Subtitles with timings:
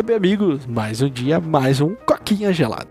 [0.00, 2.88] web amigos, mais um dia, mais um coquinha gelado.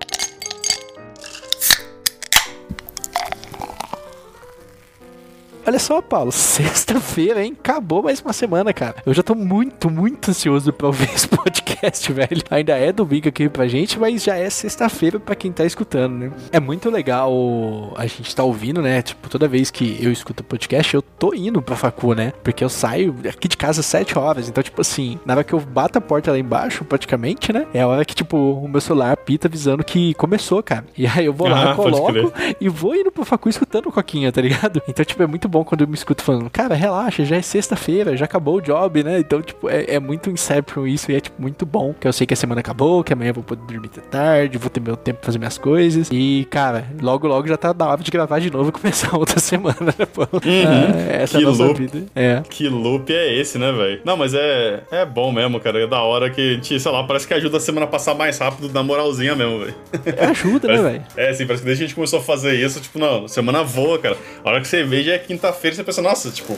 [5.65, 7.57] Olha só, Paulo, sexta-feira, hein?
[7.59, 8.97] Acabou mais uma semana, cara.
[9.07, 11.68] Eu já tô muito, muito ansioso pra ouvir esse podcast,
[12.13, 12.41] velho.
[12.49, 16.31] Ainda é domingo aqui pra gente, mas já é sexta-feira pra quem tá escutando, né?
[16.51, 19.01] É muito legal a gente tá ouvindo, né?
[19.01, 22.33] Tipo, toda vez que eu escuto podcast, eu tô indo pra facu, né?
[22.43, 24.49] Porque eu saio aqui de casa às 7 horas.
[24.49, 27.65] Então, tipo assim, na hora que eu bato a porta lá embaixo, praticamente, né?
[27.73, 30.85] É a hora que, tipo, o meu celular pita avisando que começou, cara.
[30.97, 34.31] E aí eu vou lá, Ah, coloco e vou indo pro facu escutando o Coquinha,
[34.31, 34.81] tá ligado?
[34.89, 38.17] Então, tipo, é muito bom quando eu me escuto falando, cara, relaxa, já é sexta-feira,
[38.17, 39.19] já acabou o job, né?
[39.19, 41.93] Então, tipo, é, é muito Inception isso e é, tipo, muito bom.
[41.99, 44.57] Que eu sei que a semana acabou, que amanhã eu vou poder dormir até tarde,
[44.57, 46.09] vou ter meu tempo pra fazer minhas coisas.
[46.11, 49.39] E, cara, logo, logo já tá na hora de gravar de novo e começar outra
[49.39, 50.23] semana, né, pô?
[50.23, 51.79] Ah, essa é a Que nossa louco.
[51.79, 52.03] vida.
[52.15, 52.41] É.
[52.49, 54.01] Que loop é esse, né, velho?
[54.03, 55.79] Não, mas é, é bom mesmo, cara.
[55.83, 58.15] É da hora que a gente, sei lá, parece que ajuda a semana a passar
[58.15, 59.75] mais rápido na moralzinha mesmo, velho.
[60.29, 61.03] Ajuda, né, velho?
[61.15, 63.63] É, assim, parece que desde que a gente começou a fazer isso, tipo, não, semana
[63.63, 64.17] voa, cara.
[64.43, 66.57] A hora que você vê já é quinta-feira, você pensa, nossa, tipo,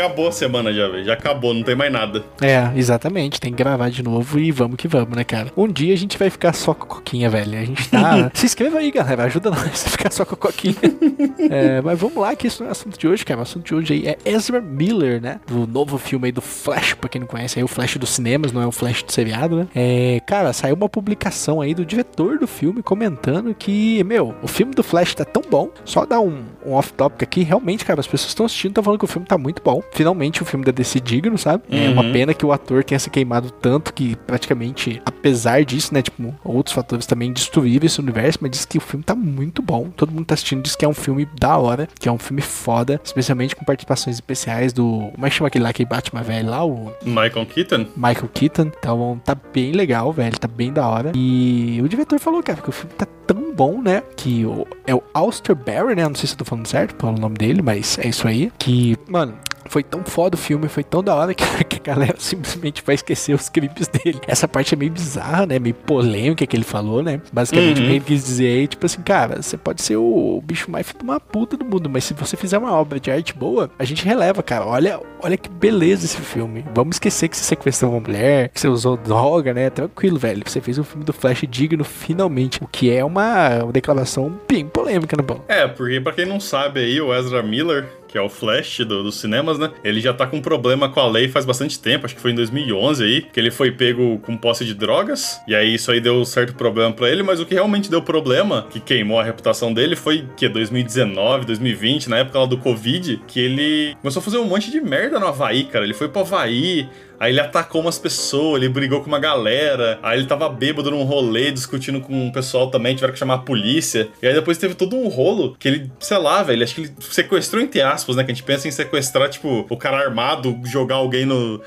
[0.00, 1.04] acabou a semana já, velho.
[1.04, 2.24] Já acabou, não tem mais nada.
[2.40, 3.40] É, exatamente.
[3.40, 5.52] Tem que gravar de novo e vamos que vamos, né, cara?
[5.56, 7.58] Um dia a gente vai ficar só com a coquinha, velho.
[7.58, 8.30] A gente tá.
[8.34, 9.24] Se inscreva aí, galera.
[9.24, 10.76] Ajuda nós a ficar só com a coquinha.
[11.50, 13.40] É, mas vamos lá, que isso não é assunto de hoje, cara.
[13.40, 15.40] O assunto de hoje aí é Ezra Miller, né?
[15.46, 18.52] Do novo filme aí do Flash, pra quem não conhece, aí o Flash dos cinemas,
[18.52, 19.66] não é o Flash do seriado, né?
[19.74, 24.74] É, cara, saiu uma publicação aí do diretor do filme comentando que, meu, o filme
[24.74, 25.70] do Flash tá tão bom.
[25.84, 29.04] Só dar um, um off-topic aqui, realmente, cara, as pessoas estão assistindo, estão falando que
[29.04, 29.82] o filme tá muito bom.
[29.92, 31.64] Finalmente o filme da DC digno, sabe?
[31.70, 32.12] É uma Uhum.
[32.12, 36.74] pena que o ator tenha se queimado tanto que praticamente, apesar disso, né, tipo, outros
[36.74, 39.90] fatores também destruíram esse universo, mas diz que o filme tá muito bom.
[39.96, 42.40] Todo mundo tá assistindo, diz que é um filme da hora, que é um filme
[42.42, 45.10] foda, especialmente com participações especiais do.
[45.14, 46.64] Como é que chama aquele lá que Batman velho lá?
[46.64, 47.86] O Michael Keaton?
[47.96, 48.70] Michael Keaton.
[48.78, 50.38] Então tá bem legal, velho.
[50.38, 51.12] Tá bem da hora.
[51.14, 54.02] E o diretor falou, cara, que o filme tá tão bom, né?
[54.16, 56.06] Que o, é o Alster Barry, né?
[56.08, 58.50] Não sei se eu tô falando certo pelo nome dele, mas é isso aí.
[58.58, 59.34] Que, mano.
[59.68, 63.34] Foi tão foda o filme, foi tão da hora que, a galera simplesmente vai esquecer
[63.34, 64.20] os clipes dele.
[64.26, 65.58] Essa parte é meio bizarra, né?
[65.58, 67.20] Meio polêmica que ele falou, né?
[67.32, 67.84] Basicamente Uhum.
[67.84, 70.86] o que ele quis dizer aí, tipo assim, cara, você pode ser o bicho mais
[70.86, 73.84] filho uma puta do mundo, mas se você fizer uma obra de arte boa, a
[73.84, 74.66] gente releva, cara.
[74.66, 76.64] Olha, olha que beleza esse filme.
[76.74, 79.70] Vamos esquecer que você sequestrou uma mulher, que você usou droga, né?
[79.70, 80.42] Tranquilo, velho.
[80.46, 82.62] Você fez um filme do Flash digno finalmente.
[82.62, 85.40] O que é uma, uma declaração bem polêmica, né, bom?
[85.48, 89.02] É, porque pra quem não sabe aí, o Ezra Miller, que é o Flash do-
[89.02, 89.70] dos cinemas, né?
[89.84, 92.34] Ele já tá com problema com a lei faz bastante tempo, acho que foi em
[92.34, 96.24] 2011 aí, que ele foi pego com posse de drogas, e aí isso aí deu
[96.24, 99.94] certo problema pra ele, mas o que realmente deu problema, que queimou a reputação dele,
[99.96, 104.44] foi que 2019, 2020, na época lá do Covid, que ele começou a fazer um
[104.44, 105.84] monte de merda no Havaí, cara.
[105.84, 106.88] Ele foi pro Havaí,
[107.20, 109.98] Aí ele atacou umas pessoas, ele brigou com uma galera.
[110.02, 113.38] Aí ele tava bêbado num rolê, discutindo com o pessoal também, tiveram que chamar a
[113.38, 114.08] polícia.
[114.22, 116.92] E aí depois teve todo um rolo que ele, sei lá, velho, acho que ele
[116.98, 118.24] sequestrou entre aspas, né?
[118.24, 121.60] Que a gente pensa em sequestrar, tipo, o cara armado, jogar alguém no.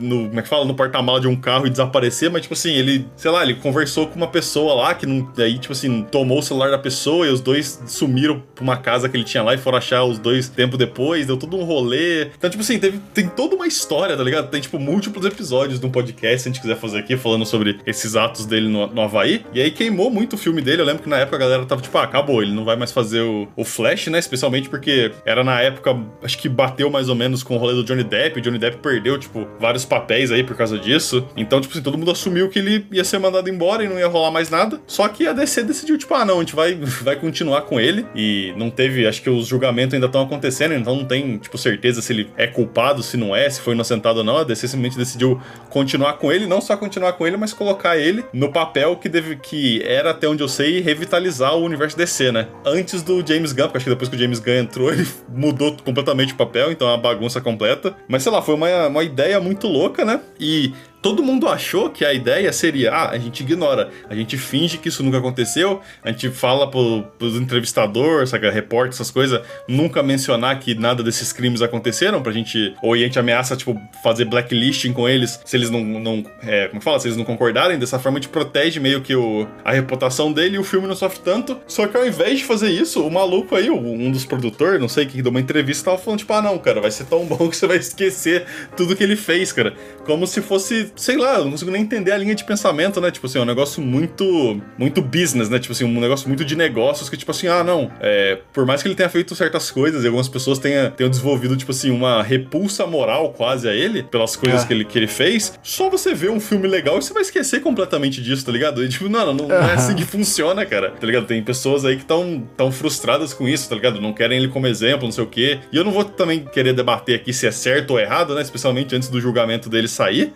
[0.00, 0.64] No, como é que fala?
[0.64, 4.06] No porta-mala de um carro e desaparecer, mas, tipo assim, ele, sei lá, ele conversou
[4.06, 5.30] com uma pessoa lá que não.
[5.38, 9.08] Aí, tipo assim, tomou o celular da pessoa e os dois sumiram pra uma casa
[9.08, 12.24] que ele tinha lá e foram achar os dois tempo depois, deu todo um rolê.
[12.36, 14.50] Então, tipo assim, teve, tem toda uma história, tá ligado?
[14.50, 17.78] Tem, tipo, múltiplos episódios de um podcast, se a gente quiser fazer aqui, falando sobre
[17.86, 19.44] esses atos dele no, no Havaí.
[19.54, 20.82] E aí queimou muito o filme dele.
[20.82, 22.92] Eu lembro que na época a galera tava, tipo, ah, acabou, ele não vai mais
[22.92, 24.18] fazer o, o Flash, né?
[24.18, 27.84] Especialmente porque era na época, acho que bateu mais ou menos com o rolê do
[27.84, 28.38] Johnny Depp.
[28.38, 31.26] O Johnny Depp perdeu, tipo, vários papéis aí por causa disso.
[31.36, 34.08] Então, tipo assim, todo mundo assumiu que ele ia ser mandado embora e não ia
[34.08, 34.80] rolar mais nada.
[34.86, 38.04] Só que a DC decidiu, tipo, ah, não, a gente vai, vai continuar com ele.
[38.14, 42.02] E não teve, acho que os julgamentos ainda estão acontecendo, então não tem, tipo, certeza
[42.02, 44.38] se ele é culpado, se não é, se foi inocentado ou não.
[44.38, 45.40] A DC simplesmente decidiu
[45.70, 49.36] continuar com ele, não só continuar com ele, mas colocar ele no papel que deve
[49.36, 52.48] que era até onde eu sei revitalizar o universo DC, né?
[52.66, 55.76] Antes do James Gunn, porque acho que depois que o James Gunn entrou, ele mudou
[55.84, 57.94] completamente o papel, então é uma bagunça completa.
[58.08, 60.20] Mas sei lá, foi uma, uma ideia muito louca, né?
[60.38, 60.72] E
[61.02, 64.88] todo mundo achou que a ideia seria: ah, a gente ignora, a gente finge que
[64.88, 70.58] isso nunca aconteceu, a gente fala pro, pros entrevistadores, saca, repórter, essas coisas, nunca mencionar
[70.60, 72.74] que nada desses crimes aconteceram pra gente.
[72.80, 75.82] Ou a gente ameaça, tipo, fazer blacklisting com eles se eles não.
[75.82, 77.00] não é, como que fala?
[77.00, 77.78] Se eles não concordarem.
[77.78, 80.94] Dessa forma a gente protege meio que o, a reputação dele e o filme não
[80.94, 81.58] sofre tanto.
[81.66, 85.06] Só que ao invés de fazer isso, o maluco aí, um dos produtores, não sei,
[85.06, 87.56] que deu uma entrevista, tava falando, tipo, ah, não, cara, vai ser tão bom que
[87.56, 88.44] você vai esquecer
[88.76, 89.74] tudo que ele fez, cara.
[90.04, 93.10] Como se fosse sei lá, eu não consigo nem entender a linha de pensamento, né?
[93.10, 95.58] Tipo assim, é um negócio muito, muito business, né?
[95.58, 98.82] Tipo assim, um negócio muito de negócios que, tipo assim, ah, não, é, por mais
[98.82, 102.22] que ele tenha feito certas coisas e algumas pessoas tenham, tenham desenvolvido, tipo assim, uma
[102.22, 104.66] repulsa moral quase a ele, pelas coisas É.
[104.66, 107.60] que, ele, que ele fez, só você vê um filme legal e você vai esquecer
[107.60, 108.84] completamente disso, tá ligado?
[108.84, 109.74] E, tipo, não, não, não é Aham.
[109.74, 111.26] assim que funciona, cara, tá ligado?
[111.26, 114.00] Tem pessoas aí que estão tão frustradas com isso, tá ligado?
[114.00, 115.58] Não querem ele como exemplo, não sei o quê.
[115.72, 118.42] E eu não vou também querer debater aqui se é certo ou errado, né?
[118.42, 120.32] Especialmente antes do julgamento dele sair.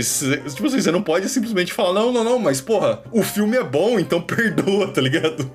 [0.00, 3.56] Mas, tipo assim, você não pode simplesmente falar, não, não, não, mas porra, o filme
[3.56, 5.50] é bom, então perdoa, tá ligado?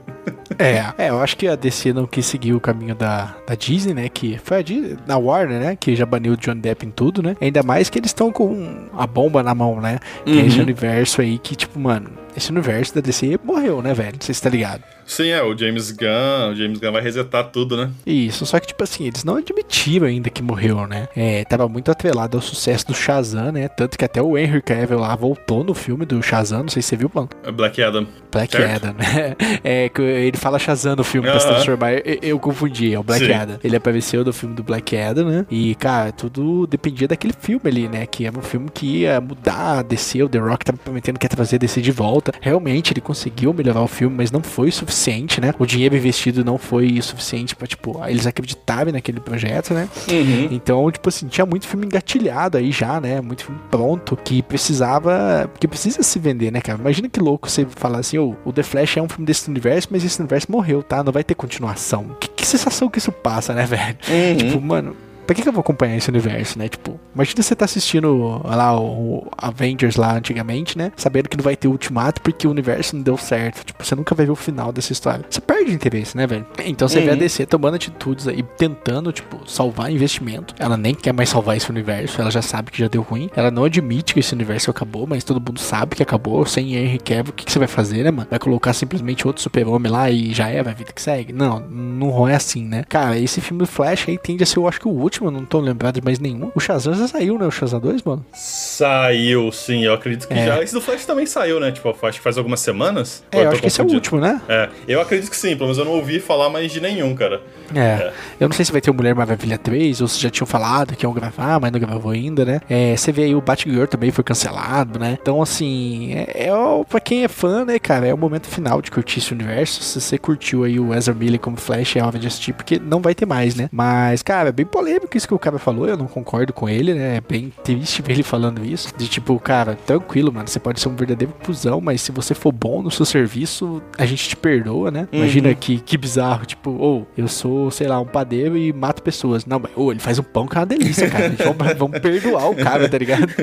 [0.59, 3.93] É, é, eu acho que a DC não quis seguir o caminho da, da Disney,
[3.93, 4.09] né?
[4.09, 5.75] Que foi a Disney, da Warner, né?
[5.75, 7.35] Que já baniu o John Depp em tudo, né?
[7.41, 9.99] Ainda mais que eles estão com a bomba na mão, né?
[10.23, 10.63] Que é esse Uhum.
[10.63, 14.13] universo aí que, tipo, mano, esse universo da DC morreu, né, velho?
[14.13, 14.83] Não sei se tá ligado.
[15.05, 17.91] Sim, é, o James Gunn, o James Gunn vai resetar tudo, né?
[18.05, 21.07] Isso, só que, tipo assim, eles não admitiram ainda que morreu, né?
[21.15, 23.67] É, tava muito atrelado ao sucesso do Shazam, né?
[23.67, 26.89] Tanto que até o Henry Cavill lá voltou no filme do Shazam, não sei se
[26.89, 27.29] você viu, mano.
[27.43, 28.07] É Black Adam.
[28.31, 28.85] Black Certo.
[28.85, 29.35] Adam, né?
[29.63, 31.93] É, que ele fala Shazam no filme pra se transformar.
[31.93, 33.31] Eu, eu confundi, é o Black Sim.
[33.31, 33.59] Adam.
[33.63, 35.45] Ele apareceu no filme do Black Adam, né?
[35.49, 38.05] E, cara, tudo dependia daquele filme ali, né?
[38.05, 39.85] Que era um filme que ia mudar
[40.23, 42.24] o The Rock tava prometendo que ia trazer a DC de volta.
[42.41, 45.53] Realmente, ele conseguiu melhorar o filme, mas não foi o suficiente, né?
[45.57, 49.87] O dinheiro investido não foi o suficiente pra, tipo, eles acreditarem naquele projeto, né?
[50.09, 50.47] Uhum.
[50.51, 53.21] Então, tipo assim, tinha muito filme engatilhado aí já, né?
[53.21, 55.49] Muito filme pronto que precisava.
[55.59, 56.79] que precisa se vender, né, cara?
[56.79, 59.87] Imagina que louco você falar assim: ô, o The Flash é um filme desse universo,
[59.91, 61.03] mas esse universo morreu, tá?
[61.03, 62.15] Não vai ter continuação.
[62.19, 63.97] Que, que sensação que isso passa, né, velho?
[64.09, 64.37] Uhum.
[64.37, 64.95] Tipo, mano.
[65.25, 66.67] Pra que, que eu vou acompanhar esse universo, né?
[66.69, 70.91] Tipo, imagina você tá assistindo lá o, Avengers lá antigamente, né?
[70.95, 73.63] Sabendo que não vai ter ultimato porque o universo não deu certo.
[73.65, 75.25] Tipo, você nunca vai ver o final dessa história.
[75.29, 76.45] Você perde interesse, né, velho?
[76.65, 77.19] Então você vê a Uhum.
[77.19, 80.53] DC tomando atitudes aí, tentando, tipo, salvar investimento.
[80.59, 83.29] Ela nem quer mais salvar esse universo, ela já sabe que já deu ruim.
[83.35, 86.45] Ela não admite que esse universo acabou, mas todo mundo sabe que acabou.
[86.45, 88.27] Sem Henry Cavill, o que, que você vai fazer, né, mano?
[88.29, 91.33] Vai colocar simplesmente outro super-homem lá e já é, vai vida que segue?
[91.33, 92.83] Não, não é assim, né?
[92.87, 95.31] Cara, esse filme do Flash aí tende a ser, eu acho que o último, eu
[95.31, 96.51] não tô lembrado de mais nenhum.
[96.53, 97.45] O Shazam já saiu, né?
[97.45, 98.25] O Shazam 2, mano?
[98.33, 100.45] Saiu, sim, eu acredito que É.
[100.45, 100.61] já.
[100.61, 101.71] Esse do Flash também saiu, né?
[101.71, 103.23] Tipo, acho que faz algumas semanas.
[103.31, 104.41] É, eu tô acho que esse é o último, né?
[104.49, 107.41] É, eu acredito que sim, pelo menos eu não ouvi falar mais de nenhum, cara.
[107.73, 108.11] É.
[108.39, 110.95] Eu não sei se vai ter o Mulher Maravilha 3, ou se já tinham falado
[110.95, 112.59] que iam gravar, mas não gravou ainda, né?
[112.69, 115.17] É, você vê aí o Batgirl também foi cancelado, né?
[115.21, 118.81] Então, assim, é, é o- pra quem é fã, né, cara, é o momento final
[118.81, 119.81] de curtir esse universo.
[119.83, 123.01] Se você curtiu aí o Ezra Miller como Flash, é hora de assistir, porque não
[123.01, 123.69] vai ter mais, né?
[123.71, 126.93] Mas, cara, é bem polêmico isso que o cara falou, eu não concordo com ele,
[126.93, 127.17] né?
[127.17, 128.89] É bem triste ver ele falando isso.
[128.97, 132.51] De tipo, cara, tranquilo, mano, você pode ser um verdadeiro cuzão, mas se você for
[132.51, 135.07] bom no seu serviço, a gente te perdoa, né?
[135.11, 135.55] Imagina Uhum.
[135.55, 139.45] que, que bizarro, tipo, ou eu sou, sei lá, um padeiro e mato pessoas.
[139.45, 141.35] Não, mas, ô, ele faz um pão que é uma delícia, cara.
[141.45, 143.27] Vamos, vamos perdoar o cara, tá ligado?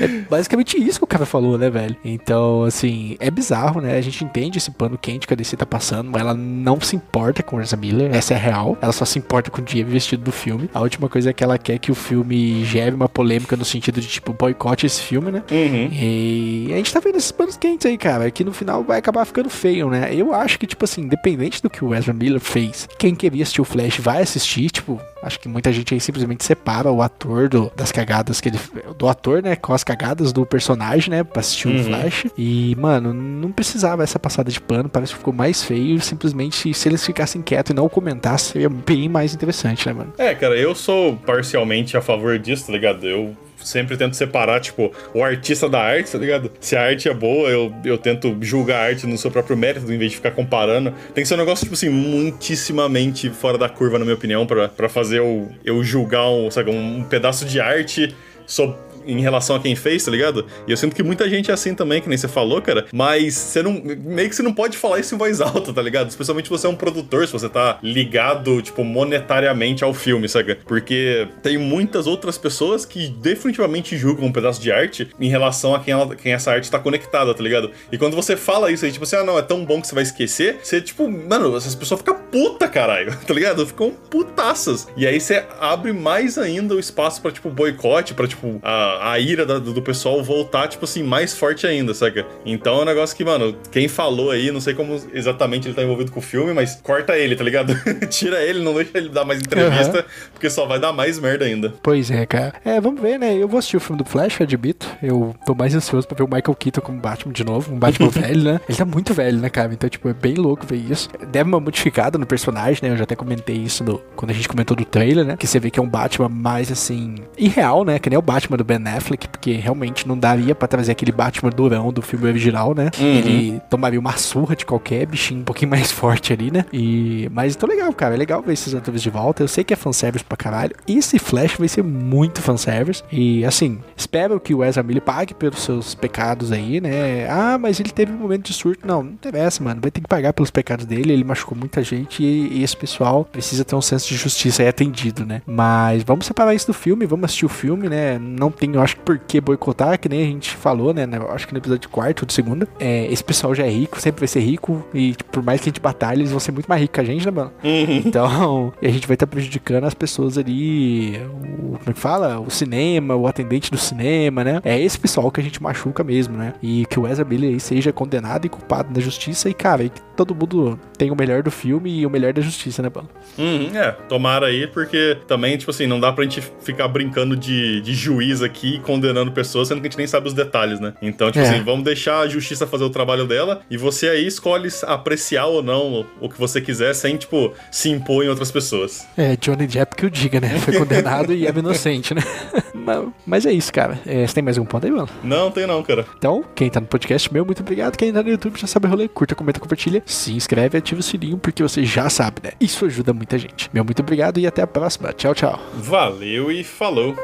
[0.00, 1.96] é basicamente isso que o cara falou, né, velho?
[2.04, 3.96] Então, assim, é bizarro, né?
[3.96, 6.96] A gente entende esse pano quente que a DC tá passando, mas ela não se
[6.96, 8.76] importa com Ezra Miller, essa é real.
[8.80, 10.68] Ela só se importa com o dinheiro investido do filme.
[10.74, 14.00] A última coisa é que ela quer que o filme gere uma polêmica no sentido
[14.00, 15.42] de, tipo, boicote esse filme, né?
[15.50, 15.90] Uhum.
[15.92, 19.24] E a gente tá vendo esses panos quentes aí, cara, que no final vai acabar
[19.24, 20.14] ficando feio, né?
[20.14, 23.60] Eu acho que, tipo assim, independente do que o Ezra Miller fez, quem queria assistir
[23.60, 27.70] o Flash vai assistir, tipo, acho que muita gente aí simplesmente separa o ator do-
[27.76, 28.58] das cagadas que ele.
[28.96, 29.56] Do ator, né?
[29.56, 31.22] Com as cagadas do personagem, né?
[31.24, 31.84] Pra assistir o Uhum.
[31.84, 32.26] Flash.
[32.36, 36.00] E, mano, não precisava essa passada de pano, parece que ficou mais feio.
[36.00, 40.12] Simplesmente, se eles ficassem quietos e não comentassem, seria bem mais interessante, né, mano?
[40.18, 43.06] É, cara, eu sou parcialmente a favor disso, tá ligado?
[43.06, 46.50] Eu sempre tento separar, tipo, o artista da arte, tá ligado?
[46.60, 49.92] Se a arte é boa, eu, eu tento julgar a arte no seu próprio mérito,
[49.92, 50.92] em vez de ficar comparando.
[51.14, 54.88] Tem que ser um negócio, tipo assim, muitíssimamente fora da curva, na minha opinião, pra
[54.88, 58.14] fazer eu, eu julgar um, sabe, um pedaço de arte
[58.46, 58.74] sob
[59.08, 60.46] em relação a quem fez, tá ligado?
[60.66, 62.86] E eu sinto que muita gente é assim também, que nem você falou, cara.
[62.92, 63.72] Mas você não.
[63.72, 66.08] Meio que você não pode falar isso em voz alta, tá ligado?
[66.08, 70.58] Especialmente se você é um produtor, se você tá ligado, tipo, monetariamente ao filme, saca?
[70.66, 75.80] Porque tem muitas outras pessoas que definitivamente julgam um pedaço de arte em relação a
[75.80, 77.70] quem, ela, quem essa arte tá conectada, tá ligado?
[77.90, 79.94] E quando você fala isso aí, tipo assim, ah, não, é tão bom que você
[79.94, 83.66] vai esquecer, você, tipo, mano, essas pessoas ficam puta, caralho, tá ligado?
[83.66, 84.88] Ficam putaças.
[84.96, 89.18] E aí você abre mais ainda o espaço pra, tipo, boicote, pra, tipo, a, a
[89.18, 92.26] ira da- do pessoal voltar, tipo assim, mais forte ainda, saca?
[92.44, 95.82] Então é um negócio que, mano, quem falou aí, não sei como exatamente ele tá
[95.82, 97.74] envolvido com o filme, mas corta ele, tá ligado?
[98.10, 101.74] Tira ele, não deixa ele dar mais entrevista, porque só vai dar mais merda ainda.
[101.82, 102.54] Pois é, cara.
[102.64, 103.34] É, vamos ver, né?
[103.36, 104.86] Eu vou assistir o filme do Flash, eu admito.
[105.02, 107.72] Eu tô mais ansioso pra ver o Michael Keaton como Batman de novo.
[107.74, 108.60] Um Batman velho, né?
[108.68, 109.72] Ele tá muito velho, né, cara?
[109.72, 111.08] Então, tipo, é bem louco ver isso.
[111.30, 112.90] Deve uma modificada no personagem, né?
[112.94, 115.36] Eu já até comentei isso no, quando a gente comentou do trailer, né?
[115.36, 117.98] Que você vê que é um Batman mais, assim, irreal, né?
[117.98, 121.12] Que nem o Batman do Ben Ben Affleck, porque realmente não daria pra trazer aquele
[121.12, 122.90] Batman durão do filme original, né?
[122.98, 123.06] Uhum.
[123.06, 126.64] Ele tomaria uma surra de qualquer bichinho um pouquinho mais forte ali, né?
[126.72, 127.28] E...
[127.32, 128.14] Mas tô legal, cara.
[128.14, 129.42] É legal ver esses atores de volta.
[129.42, 130.74] Eu sei que é fanservice pra caralho.
[130.86, 133.02] Esse Flash vai ser muito fanservice.
[133.10, 137.28] E, assim, espero que o Ezra Miller pague pelos seus pecados aí, né?
[137.28, 138.86] Ah, mas ele teve um momento de surto.
[138.86, 139.80] Não, não interessa, mano.
[139.80, 141.12] Vai ter que pagar pelos pecados dele.
[141.12, 144.68] Ele machucou muita gente e, e esse pessoal precisa ter um senso de justiça aí
[144.68, 145.42] atendido, né?
[145.46, 148.18] Mas vamos separar isso do filme, vamos assistir o filme, né?
[148.18, 151.08] Não tem, eu acho que por que boicotar, que nem a gente falou, né?
[151.12, 152.68] Eu acho que no episódio quarto ou de segunda.
[152.78, 154.86] É, esse pessoal já é rico, sempre vai ser rico.
[154.92, 157.00] E tipo, por mais que a gente batalhe, eles vão ser muito mais ricos que
[157.00, 157.52] a gente, né, mano?
[157.62, 158.02] Uhum.
[158.04, 161.18] Então, e a gente vai estar prejudicando as pessoas ali.
[161.18, 162.40] O, como é que fala?
[162.40, 164.60] O cinema, o atendente do cinema, né?
[164.64, 166.54] É esse pessoal que a gente machuca mesmo, né?
[166.62, 169.48] E que o Ezra Miller aí seja condenado e culpado na justiça.
[169.48, 172.42] E, cara, e que todo mundo tem o melhor do filme e o melhor da
[172.42, 173.08] justiça, né, mano?
[173.38, 177.80] Uhum, é, tomara aí, porque também, tipo assim, não dá pra gente ficar brincando de,
[177.82, 180.92] de juiz aqui condenando pessoas, sendo que a gente nem sabe os detalhes, né?
[181.00, 181.48] Então, tipo É.
[181.48, 185.62] assim, vamos deixar a justiça fazer o trabalho dela e você aí escolhe apreciar ou
[185.62, 189.06] não o que você quiser sem, tipo, se impor em outras pessoas.
[189.16, 190.58] É, Johnny Depp que o diga, né?
[190.58, 192.22] Foi condenado e é inocente, né?
[192.88, 194.00] Mas, mas é isso, cara.
[194.06, 195.08] É, você tem mais algum ponto aí, mano?
[195.22, 196.06] Não, tem não, cara.
[196.16, 197.96] Então, quem tá no podcast, meu, muito obrigado.
[197.96, 199.08] Quem tá no YouTube já sabe o rolê.
[199.08, 200.02] Curta, comenta, compartilha.
[200.06, 202.52] Se inscreve e ativa o sininho, porque você já sabe, né?
[202.58, 203.68] Isso ajuda muita gente.
[203.72, 205.12] Meu, muito obrigado e até a próxima.
[205.12, 205.60] Tchau, tchau.
[205.74, 207.14] Valeu e falou.